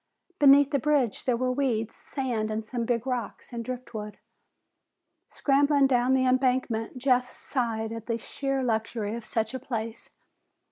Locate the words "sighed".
7.35-7.91